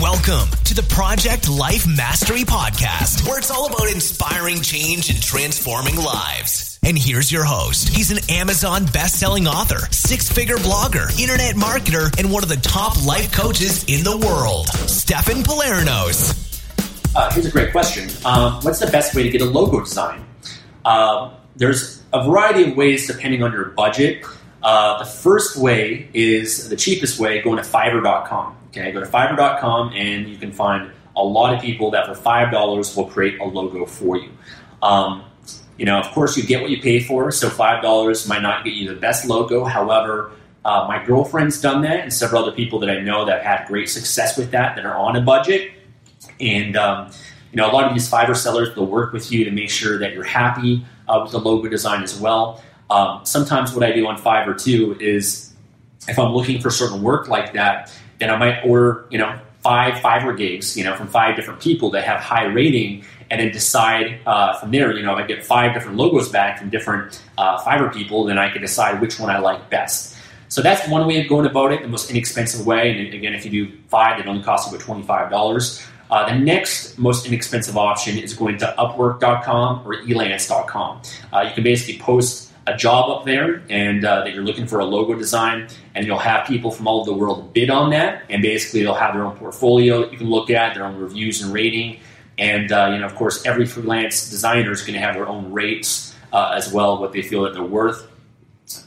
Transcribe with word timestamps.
Welcome 0.00 0.50
to 0.64 0.74
the 0.74 0.82
Project 0.88 1.48
Life 1.48 1.86
Mastery 1.86 2.40
Podcast, 2.40 3.28
where 3.28 3.38
it's 3.38 3.52
all 3.52 3.68
about 3.68 3.88
inspiring 3.92 4.60
change 4.60 5.08
and 5.08 5.22
transforming 5.22 5.94
lives. 5.94 6.80
And 6.82 6.98
here's 6.98 7.30
your 7.30 7.44
host. 7.44 7.90
He's 7.90 8.10
an 8.10 8.18
Amazon 8.28 8.86
best-selling 8.86 9.46
author, 9.46 9.78
six-figure 9.92 10.56
blogger, 10.56 11.16
internet 11.20 11.54
marketer, 11.54 12.18
and 12.18 12.32
one 12.32 12.42
of 12.42 12.48
the 12.48 12.56
top 12.56 13.06
life 13.06 13.30
coaches 13.30 13.84
in 13.84 14.02
the 14.02 14.18
world, 14.26 14.66
Stefan 14.66 15.44
Palernos. 15.44 17.14
Uh, 17.14 17.30
here's 17.32 17.46
a 17.46 17.52
great 17.52 17.70
question. 17.70 18.10
Um, 18.24 18.54
what's 18.62 18.80
the 18.80 18.88
best 18.88 19.14
way 19.14 19.22
to 19.22 19.30
get 19.30 19.42
a 19.42 19.46
logo 19.46 19.78
design? 19.78 20.26
Uh, 20.84 21.34
there's 21.54 22.02
a 22.12 22.24
variety 22.24 22.68
of 22.68 22.76
ways 22.76 23.06
depending 23.06 23.44
on 23.44 23.52
your 23.52 23.66
budget. 23.66 24.24
Uh, 24.64 24.98
the 24.98 25.04
first 25.04 25.58
way 25.58 26.08
is 26.14 26.70
the 26.70 26.76
cheapest 26.76 27.20
way, 27.20 27.42
going 27.42 27.62
to 27.62 27.68
Fiverr.com. 27.68 28.56
Okay, 28.68 28.90
go 28.92 29.00
to 29.00 29.06
Fiverr.com 29.06 29.92
and 29.92 30.26
you 30.26 30.38
can 30.38 30.52
find 30.52 30.90
a 31.16 31.22
lot 31.22 31.54
of 31.54 31.60
people 31.60 31.90
that 31.90 32.06
for 32.06 32.14
five 32.14 32.50
dollars 32.50 32.96
will 32.96 33.04
create 33.04 33.38
a 33.38 33.44
logo 33.44 33.84
for 33.84 34.16
you. 34.16 34.30
Um, 34.82 35.24
you 35.76 35.84
know, 35.84 36.00
of 36.00 36.06
course, 36.12 36.36
you 36.36 36.44
get 36.44 36.62
what 36.62 36.70
you 36.70 36.80
pay 36.80 36.98
for. 37.00 37.30
So 37.30 37.50
five 37.50 37.82
dollars 37.82 38.26
might 38.26 38.40
not 38.40 38.64
get 38.64 38.72
you 38.72 38.88
the 38.88 38.98
best 38.98 39.26
logo. 39.26 39.64
However, 39.64 40.32
uh, 40.64 40.86
my 40.88 41.04
girlfriend's 41.04 41.60
done 41.60 41.82
that, 41.82 42.00
and 42.00 42.12
several 42.12 42.42
other 42.42 42.56
people 42.56 42.78
that 42.80 42.90
I 42.90 43.00
know 43.00 43.26
that 43.26 43.42
have 43.44 43.60
had 43.60 43.68
great 43.68 43.90
success 43.90 44.38
with 44.38 44.50
that 44.52 44.76
that 44.76 44.86
are 44.86 44.96
on 44.96 45.14
a 45.14 45.20
budget. 45.20 45.72
And 46.40 46.74
um, 46.76 47.10
you 47.52 47.58
know, 47.58 47.70
a 47.70 47.72
lot 47.72 47.84
of 47.84 47.92
these 47.92 48.10
Fiverr 48.10 48.36
sellers 48.36 48.74
will 48.74 48.86
work 48.86 49.12
with 49.12 49.30
you 49.30 49.44
to 49.44 49.50
make 49.50 49.70
sure 49.70 49.98
that 49.98 50.14
you're 50.14 50.24
happy 50.24 50.84
uh, 51.06 51.20
with 51.22 51.32
the 51.32 51.38
logo 51.38 51.68
design 51.68 52.02
as 52.02 52.18
well. 52.18 52.62
Um, 52.90 53.24
sometimes 53.24 53.72
what 53.74 53.82
I 53.82 53.92
do 53.92 54.06
on 54.06 54.20
Fiverr 54.20 54.60
too 54.62 54.96
is 55.00 55.52
if 56.08 56.18
I'm 56.18 56.32
looking 56.32 56.60
for 56.60 56.70
certain 56.70 57.02
work 57.02 57.28
like 57.28 57.52
that, 57.54 57.92
then 58.18 58.30
I 58.30 58.36
might 58.36 58.60
order, 58.64 59.06
you 59.10 59.18
know, 59.18 59.38
five 59.62 59.94
Fiverr 59.94 60.36
gigs, 60.36 60.76
you 60.76 60.84
know, 60.84 60.94
from 60.94 61.08
five 61.08 61.36
different 61.36 61.60
people 61.60 61.90
that 61.90 62.04
have 62.04 62.20
high 62.20 62.44
rating, 62.44 63.04
and 63.30 63.40
then 63.40 63.50
decide 63.50 64.20
uh, 64.26 64.52
from 64.58 64.70
there, 64.70 64.94
you 64.96 65.02
know, 65.02 65.14
I 65.14 65.26
get 65.26 65.44
five 65.44 65.72
different 65.72 65.96
logos 65.96 66.28
back 66.28 66.58
from 66.58 66.68
different 66.68 67.22
uh, 67.38 67.58
Fiverr 67.64 67.92
people, 67.92 68.24
then 68.24 68.38
I 68.38 68.50
can 68.50 68.60
decide 68.60 69.00
which 69.00 69.18
one 69.18 69.30
I 69.30 69.38
like 69.38 69.70
best. 69.70 70.14
So 70.48 70.62
that's 70.62 70.86
one 70.88 71.06
way 71.08 71.20
of 71.20 71.28
going 71.28 71.46
about 71.46 71.72
it, 71.72 71.82
the 71.82 71.88
most 71.88 72.10
inexpensive 72.10 72.64
way. 72.66 72.90
And 72.90 73.14
again, 73.14 73.34
if 73.34 73.44
you 73.44 73.50
do 73.50 73.78
five, 73.88 74.20
it 74.20 74.26
only 74.26 74.42
costs 74.42 74.70
you 74.70 74.76
about 74.76 74.84
twenty-five 74.84 75.30
dollars. 75.30 75.84
Uh, 76.10 76.28
the 76.28 76.38
next 76.38 76.96
most 76.98 77.26
inexpensive 77.26 77.76
option 77.76 78.18
is 78.18 78.34
going 78.34 78.58
to 78.58 78.72
Upwork.com 78.78 79.84
or 79.84 79.96
Elance.com. 80.02 81.00
Uh, 81.32 81.40
you 81.40 81.54
can 81.54 81.64
basically 81.64 81.98
post 81.98 82.52
a 82.66 82.76
job 82.76 83.10
up 83.10 83.24
there 83.24 83.62
and 83.68 84.04
uh, 84.04 84.24
that 84.24 84.34
you're 84.34 84.44
looking 84.44 84.66
for 84.66 84.78
a 84.80 84.84
logo 84.84 85.14
design, 85.14 85.68
and 85.94 86.06
you'll 86.06 86.18
have 86.18 86.46
people 86.46 86.70
from 86.70 86.86
all 86.86 87.00
over 87.00 87.10
the 87.10 87.16
world 87.16 87.52
bid 87.52 87.70
on 87.70 87.90
that, 87.90 88.22
and 88.30 88.42
basically 88.42 88.82
they'll 88.82 88.94
have 88.94 89.14
their 89.14 89.24
own 89.24 89.36
portfolio 89.36 90.02
that 90.02 90.12
you 90.12 90.18
can 90.18 90.30
look 90.30 90.50
at, 90.50 90.74
their 90.74 90.84
own 90.84 90.96
reviews 90.96 91.42
and 91.42 91.52
rating, 91.52 92.00
and 92.38 92.72
uh, 92.72 92.90
you 92.92 92.98
know, 92.98 93.06
of 93.06 93.14
course, 93.14 93.44
every 93.46 93.66
freelance 93.66 94.30
designer 94.30 94.72
is 94.72 94.80
going 94.80 94.94
to 94.94 95.00
have 95.00 95.14
their 95.14 95.28
own 95.28 95.52
rates 95.52 96.14
uh, 96.32 96.52
as 96.54 96.72
well, 96.72 96.98
what 96.98 97.12
they 97.12 97.22
feel 97.22 97.42
that 97.42 97.54
they're 97.54 97.62
worth. 97.62 98.08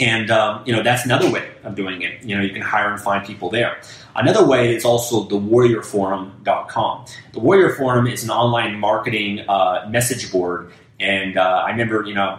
And 0.00 0.30
um, 0.30 0.62
you 0.64 0.72
know 0.72 0.82
that's 0.82 1.04
another 1.04 1.30
way 1.30 1.50
of 1.62 1.74
doing 1.74 2.00
it. 2.02 2.22
You 2.22 2.36
know 2.36 2.42
you 2.42 2.52
can 2.52 2.62
hire 2.62 2.90
and 2.90 3.00
find 3.00 3.24
people 3.26 3.50
there. 3.50 3.78
Another 4.16 4.44
way 4.44 4.74
is 4.74 4.84
also 4.84 5.24
the 5.24 5.36
warriorforum.com. 5.36 7.04
The 7.32 7.38
Warrior 7.38 7.74
Forum 7.74 8.06
is 8.06 8.24
an 8.24 8.30
online 8.30 8.80
marketing 8.80 9.40
uh, 9.46 9.86
message 9.90 10.32
board, 10.32 10.72
and 10.98 11.36
uh, 11.36 11.64
I 11.66 11.70
remember 11.70 12.02
you 12.04 12.14
know 12.14 12.38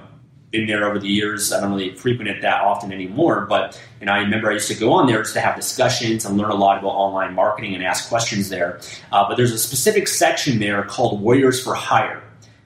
been 0.51 0.65
there 0.65 0.85
over 0.85 0.99
the 0.99 1.07
years. 1.07 1.53
I 1.53 1.61
don't 1.61 1.71
really 1.71 1.95
frequent 1.95 2.29
it 2.29 2.41
that 2.41 2.61
often 2.61 2.91
anymore, 2.91 3.45
but 3.47 3.79
know, 4.09 4.13
I 4.13 4.19
remember 4.19 4.49
I 4.49 4.53
used 4.53 4.67
to 4.69 4.75
go 4.75 4.93
on 4.93 5.07
there 5.07 5.21
just 5.21 5.33
to 5.35 5.41
have 5.41 5.55
discussions 5.55 6.25
and 6.25 6.37
learn 6.37 6.49
a 6.49 6.55
lot 6.55 6.79
about 6.79 6.89
online 6.89 7.33
marketing 7.33 7.75
and 7.75 7.83
ask 7.83 8.09
questions 8.09 8.49
there. 8.49 8.79
Uh, 9.11 9.27
but 9.27 9.37
there's 9.37 9.51
a 9.51 9.57
specific 9.57 10.07
section 10.07 10.59
there 10.59 10.83
called 10.83 11.21
Warriors 11.21 11.63
for 11.63 11.75
Hire. 11.75 12.23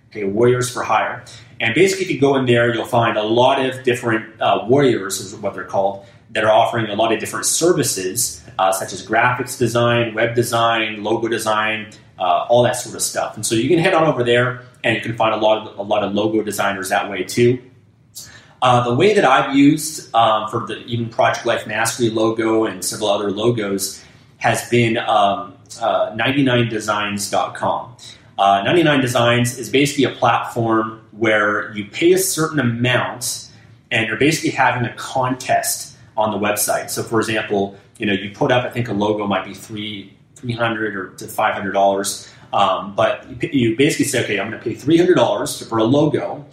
Okay, 0.09 0.23
Warriors 0.23 0.72
for 0.72 0.84
Hire. 0.84 1.23
And 1.59 1.73
basically, 1.76 2.06
if 2.06 2.11
you 2.11 2.20
go 2.20 2.36
in 2.36 2.45
there, 2.45 2.73
you'll 2.73 2.86
find 2.86 3.17
a 3.17 3.23
lot 3.23 3.64
of 3.64 3.83
different 3.83 4.42
uh, 4.42 4.66
warriors, 4.67 5.20
is 5.20 5.36
what 5.36 5.54
they're 5.54 5.64
called, 5.64 6.05
that 6.32 6.43
are 6.43 6.52
offering 6.52 6.88
a 6.88 6.95
lot 6.95 7.14
of 7.14 7.20
different 7.20 7.45
services, 7.45 8.43
uh, 8.60 8.72
such 8.72 8.92
as 8.92 9.05
graphics 9.05 9.58
design, 9.58 10.14
web 10.14 10.36
design, 10.36 11.04
logo 11.04 11.27
design, 11.27 11.92
uh, 12.20 12.45
all 12.49 12.64
that 12.64 12.76
sort 12.76 12.95
of 12.95 13.02
stuff. 13.02 13.36
And 13.36 13.45
so 13.45 13.55
you 13.55 13.70
can 13.70 13.80
head 13.80 13.93
on 13.93 14.05
over 14.05 14.23
there, 14.23 14.64
and 14.83 14.95
you 14.95 15.02
can 15.02 15.16
find 15.16 15.33
a 15.33 15.38
lot 15.38 15.67
of 15.67 15.77
a 15.77 15.82
lot 15.82 16.04
of 16.04 16.14
logo 16.14 16.43
designers 16.43 16.89
that 16.89 17.10
way 17.10 17.23
too. 17.23 17.60
Uh, 18.63 18.81
the 18.81 18.95
way 18.95 19.13
that 19.13 19.25
I've 19.25 19.53
used 19.53 20.15
um, 20.15 20.49
for 20.49 20.65
the 20.65 20.77
even 20.85 21.09
Project 21.09 21.45
Life 21.45 21.67
Mastery 21.67 22.09
logo 22.09 22.63
and 22.63 22.83
several 22.83 23.09
other 23.09 23.29
logos 23.29 24.01
has 24.37 24.69
been 24.69 24.97
um, 24.99 25.53
uh, 25.81 26.11
99designs.com. 26.15 27.97
Uh, 28.39 28.61
99 28.63 29.01
Designs 29.01 29.57
is 29.57 29.69
basically 29.69 30.05
a 30.05 30.11
platform 30.11 31.01
where 31.11 31.75
you 31.75 31.83
pay 31.83 32.13
a 32.13 32.17
certain 32.17 32.57
amount 32.57 33.51
and 33.91 34.07
you're 34.07 34.15
basically 34.15 34.51
having 34.51 34.85
a 34.85 34.93
contest 34.95 35.97
on 36.15 36.31
the 36.31 36.37
website. 36.37 36.89
So, 36.89 37.03
for 37.03 37.19
example, 37.19 37.77
you 37.97 38.05
know, 38.05 38.13
you 38.13 38.31
put 38.33 38.49
up, 38.49 38.63
I 38.63 38.69
think 38.69 38.87
a 38.87 38.93
logo 38.93 39.27
might 39.27 39.43
be 39.43 39.53
three, 39.53 40.15
300 40.35 40.95
or 40.95 41.09
to 41.15 41.25
$500. 41.25 42.33
Um, 42.53 42.95
but 42.95 43.53
you 43.53 43.75
basically 43.75 44.05
say, 44.05 44.23
okay, 44.23 44.39
I'm 44.39 44.49
going 44.49 44.63
to 44.63 44.69
pay 44.69 44.75
$300 44.75 45.67
for 45.67 45.80
a 45.80 45.83
logo 45.83 46.45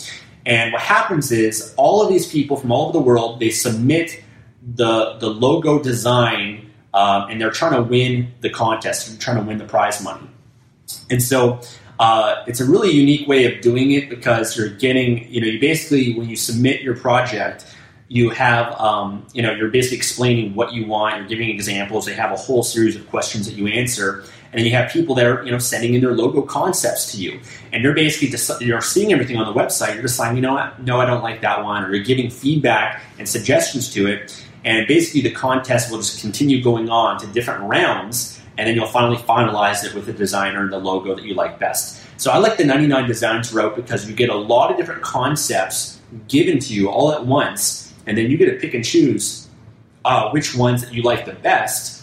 and 0.51 0.73
what 0.73 0.83
happens 0.83 1.31
is 1.31 1.73
all 1.77 2.03
of 2.03 2.09
these 2.09 2.27
people 2.27 2.57
from 2.57 2.73
all 2.73 2.89
over 2.89 2.93
the 2.93 3.05
world 3.05 3.39
they 3.39 3.51
submit 3.51 4.23
the 4.75 5.17
the 5.21 5.31
logo 5.31 5.83
design, 5.83 6.71
um, 6.93 7.31
and 7.31 7.41
they're 7.41 7.53
trying 7.53 7.75
to 7.75 7.83
win 7.83 8.33
the 8.41 8.51
contest, 8.51 9.09
they're 9.09 9.19
trying 9.19 9.37
to 9.37 9.45
win 9.45 9.59
the 9.59 9.65
prize 9.65 10.03
money. 10.03 10.29
And 11.09 11.23
so 11.23 11.61
uh, 12.01 12.43
it's 12.49 12.61
a 12.61 12.65
really 12.65 12.91
unique 12.91 13.29
way 13.29 13.45
of 13.45 13.61
doing 13.61 13.93
it 13.93 14.11
because 14.11 14.57
you're 14.57 14.71
getting, 14.71 15.33
you 15.33 15.41
know, 15.41 15.47
you 15.47 15.61
basically 15.61 16.15
when 16.15 16.29
you 16.29 16.37
submit 16.37 16.83
your 16.83 16.97
project, 16.97 17.65
you 18.09 18.31
have, 18.31 18.75
um, 18.81 19.25
you 19.33 19.43
know, 19.43 19.53
you're 19.53 19.71
basically 19.71 19.99
explaining 19.99 20.57
what 20.57 20.73
you 20.73 20.85
want. 20.85 21.17
You're 21.17 21.29
giving 21.29 21.49
examples. 21.49 22.07
They 22.07 22.15
have 22.15 22.33
a 22.33 22.37
whole 22.37 22.65
series 22.65 22.97
of 22.97 23.09
questions 23.09 23.47
that 23.47 23.55
you 23.55 23.69
answer, 23.69 24.25
and 24.53 24.59
then 24.59 24.67
you 24.67 24.73
have 24.73 24.91
people 24.91 25.15
that 25.15 25.27
are 25.27 25.45
you 25.45 25.51
know 25.51 25.59
sending 25.59 25.95
in 25.95 26.01
their 26.01 26.15
logo 26.15 26.43
concepts 26.43 27.13
to 27.13 27.19
you, 27.19 27.41
and 27.73 27.83
you're 27.83 27.95
basically 27.95 28.67
you're 28.67 28.81
seeing 28.81 29.13
everything 29.13 29.37
on 29.37 29.53
the 29.53 29.59
website. 29.59 29.95
You're 29.95 30.03
deciding, 30.03 30.37
you 30.37 30.43
know 30.43 30.55
what, 30.55 30.83
no, 30.83 31.01
I 31.01 31.07
don't 31.07 31.23
like 31.23 31.41
that 31.43 31.63
one, 31.63 31.85
or 31.85 31.95
you're 31.95 32.05
giving 32.05 32.31
feedback 32.31 33.03
and 33.19 33.29
suggestions 33.29 33.93
to 33.95 34.07
it, 34.07 34.45
and 34.65 34.87
basically 34.87 35.21
the 35.21 35.31
contest 35.31 35.91
will 35.91 35.99
just 35.99 36.21
continue 36.21 36.63
going 36.63 36.89
on 36.91 37.19
to 37.21 37.27
different 37.29 37.63
rounds, 37.63 38.41
and 38.59 38.67
then 38.67 38.75
you'll 38.75 38.87
finally 38.87 39.19
finalize 39.19 39.85
it 39.85 39.95
with 39.95 40.07
the 40.07 40.13
designer 40.13 40.63
and 40.63 40.73
the 40.73 40.79
logo 40.79 41.15
that 41.15 41.25
you 41.25 41.35
like 41.35 41.59
best. 41.59 42.03
So 42.21 42.31
I 42.31 42.37
like 42.37 42.59
the 42.59 42.67
99 42.67 43.07
Designs 43.07 43.51
route 43.51 43.75
because 43.77 44.07
you 44.07 44.15
get 44.15 44.29
a 44.29 44.37
lot 44.37 44.71
of 44.71 44.77
different 44.77 45.01
concepts 45.01 45.99
given 46.29 46.59
to 46.59 46.75
you 46.75 46.91
all 46.91 47.13
at 47.13 47.25
once, 47.25 47.95
and 48.07 48.19
then 48.19 48.31
you 48.31 48.37
get 48.37 48.47
to 48.47 48.59
pick 48.59 48.75
and 48.75 48.85
choose 48.85 49.49
uh, 50.05 50.31
which 50.31 50.55
ones 50.55 50.83
that 50.83 50.93
you 50.93 51.03
like 51.03 51.25
the 51.25 51.33
best 51.33 52.00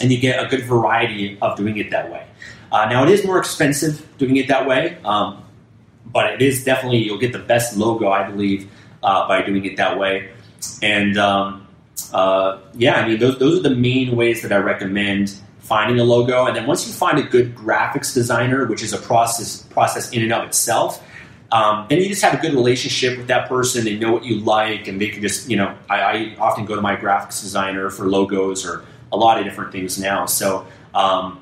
and 0.00 0.12
you 0.12 0.18
get 0.18 0.44
a 0.44 0.48
good 0.48 0.64
variety 0.64 1.38
of 1.40 1.56
doing 1.56 1.76
it 1.78 1.90
that 1.90 2.10
way. 2.10 2.26
Uh, 2.72 2.86
now, 2.86 3.04
it 3.04 3.10
is 3.10 3.24
more 3.24 3.38
expensive 3.38 4.06
doing 4.18 4.36
it 4.36 4.48
that 4.48 4.66
way, 4.66 4.98
um, 5.04 5.44
but 6.12 6.32
it 6.32 6.42
is 6.42 6.64
definitely, 6.64 6.98
you'll 6.98 7.18
get 7.18 7.32
the 7.32 7.38
best 7.38 7.76
logo, 7.76 8.10
I 8.10 8.28
believe, 8.28 8.70
uh, 9.02 9.26
by 9.28 9.42
doing 9.42 9.64
it 9.64 9.76
that 9.76 9.98
way. 9.98 10.30
And 10.82 11.16
um, 11.16 11.66
uh, 12.12 12.58
yeah, 12.74 12.96
I 12.96 13.08
mean, 13.08 13.18
those, 13.18 13.38
those 13.38 13.58
are 13.58 13.62
the 13.62 13.74
main 13.74 14.16
ways 14.16 14.42
that 14.42 14.52
I 14.52 14.58
recommend 14.58 15.34
finding 15.60 15.98
a 15.98 16.04
logo. 16.04 16.46
And 16.46 16.56
then 16.56 16.66
once 16.66 16.86
you 16.86 16.92
find 16.92 17.18
a 17.18 17.22
good 17.22 17.54
graphics 17.54 18.14
designer, 18.14 18.66
which 18.66 18.82
is 18.82 18.92
a 18.92 18.98
process, 18.98 19.62
process 19.62 20.12
in 20.12 20.22
and 20.22 20.32
of 20.32 20.44
itself, 20.44 21.02
um, 21.52 21.86
then 21.88 21.98
you 21.98 22.08
just 22.08 22.22
have 22.22 22.34
a 22.34 22.42
good 22.42 22.54
relationship 22.54 23.16
with 23.16 23.28
that 23.28 23.48
person. 23.48 23.84
They 23.84 23.96
know 23.96 24.12
what 24.12 24.24
you 24.24 24.40
like, 24.40 24.88
and 24.88 25.00
they 25.00 25.08
can 25.08 25.22
just, 25.22 25.48
you 25.48 25.56
know, 25.56 25.76
I, 25.88 26.00
I 26.00 26.36
often 26.38 26.64
go 26.64 26.74
to 26.74 26.80
my 26.80 26.96
graphics 26.96 27.40
designer 27.40 27.88
for 27.90 28.08
logos 28.08 28.66
or 28.66 28.84
a 29.12 29.16
lot 29.16 29.38
of 29.38 29.44
different 29.44 29.72
things 29.72 29.98
now. 29.98 30.26
So, 30.26 30.66
um, 30.94 31.40